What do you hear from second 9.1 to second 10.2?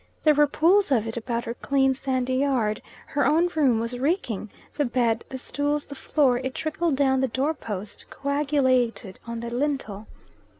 on the lintel.